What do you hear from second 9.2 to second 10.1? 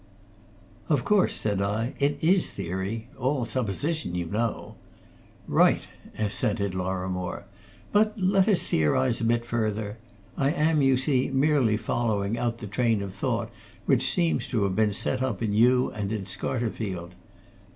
a bit further